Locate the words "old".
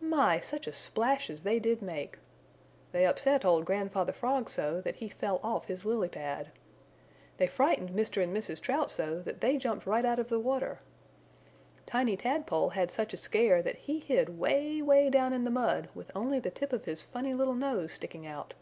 3.44-3.66